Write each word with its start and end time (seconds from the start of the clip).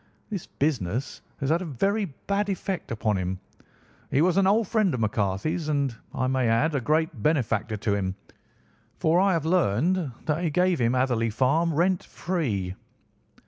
This 0.31 0.47
business 0.47 1.21
has 1.41 1.51
had 1.51 1.61
a 1.61 1.65
very 1.65 2.05
bad 2.25 2.49
effect 2.49 2.89
upon 2.89 3.17
him. 3.17 3.39
He 4.09 4.19
was 4.23 4.35
an 4.35 4.47
old 4.47 4.67
friend 4.67 4.91
of 4.95 4.99
McCarthy's, 4.99 5.69
and, 5.69 5.95
I 6.11 6.25
may 6.25 6.47
add, 6.49 6.73
a 6.73 6.81
great 6.81 7.21
benefactor 7.21 7.77
to 7.77 7.93
him, 7.93 8.15
for 8.97 9.19
I 9.19 9.33
have 9.33 9.45
learned 9.45 10.11
that 10.25 10.43
he 10.43 10.49
gave 10.49 10.81
him 10.81 10.93
Hatherley 10.95 11.29
Farm 11.29 11.71
rent 11.75 12.03
free." 12.03 12.73